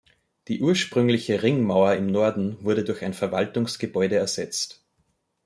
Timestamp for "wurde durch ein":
2.63-3.13